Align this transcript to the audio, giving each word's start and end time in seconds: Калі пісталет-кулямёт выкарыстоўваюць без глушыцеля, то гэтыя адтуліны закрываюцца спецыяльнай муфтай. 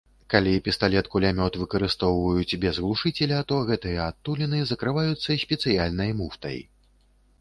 Калі 0.33 0.51
пісталет-кулямёт 0.67 1.57
выкарыстоўваюць 1.63 2.59
без 2.63 2.79
глушыцеля, 2.85 3.43
то 3.51 3.61
гэтыя 3.69 3.99
адтуліны 4.13 4.65
закрываюцца 4.73 5.41
спецыяльнай 5.47 6.09
муфтай. 6.23 6.57